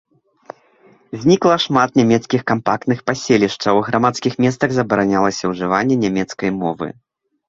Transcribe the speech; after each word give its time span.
Знікла 1.25 1.55
шмат 1.65 1.89
нямецкіх 1.99 2.41
кампактных 2.51 3.03
паселішчаў, 3.09 3.73
у 3.81 3.83
грамадскіх 3.89 4.33
месцах 4.47 4.69
забаранялася 4.79 5.43
ўжыванне 5.53 5.95
нямецкай 6.05 6.49
мовы. 6.61 6.89